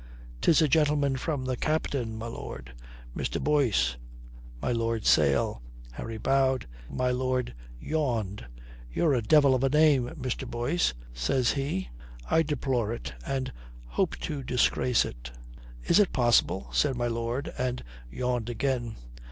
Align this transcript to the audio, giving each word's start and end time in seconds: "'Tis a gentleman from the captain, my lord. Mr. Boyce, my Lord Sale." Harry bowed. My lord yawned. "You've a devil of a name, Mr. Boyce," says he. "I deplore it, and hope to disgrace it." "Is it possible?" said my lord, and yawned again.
"'Tis 0.41 0.63
a 0.63 0.67
gentleman 0.67 1.15
from 1.15 1.45
the 1.45 1.55
captain, 1.55 2.17
my 2.17 2.25
lord. 2.25 2.73
Mr. 3.15 3.39
Boyce, 3.39 3.97
my 4.59 4.71
Lord 4.71 5.05
Sale." 5.05 5.61
Harry 5.91 6.17
bowed. 6.17 6.65
My 6.89 7.11
lord 7.11 7.53
yawned. 7.79 8.47
"You've 8.91 9.13
a 9.13 9.21
devil 9.21 9.53
of 9.53 9.63
a 9.63 9.69
name, 9.69 10.07
Mr. 10.19 10.49
Boyce," 10.49 10.95
says 11.13 11.51
he. 11.51 11.89
"I 12.27 12.41
deplore 12.41 12.91
it, 12.91 13.13
and 13.27 13.53
hope 13.89 14.15
to 14.21 14.41
disgrace 14.41 15.05
it." 15.05 15.31
"Is 15.83 15.99
it 15.99 16.13
possible?" 16.13 16.69
said 16.73 16.95
my 16.95 17.05
lord, 17.05 17.53
and 17.55 17.83
yawned 18.09 18.49
again. 18.49 18.95